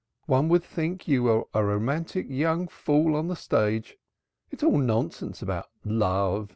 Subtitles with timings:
[0.25, 3.99] One would think you were a romantic young fool on the stage.
[4.49, 6.49] It's all nonsense about love.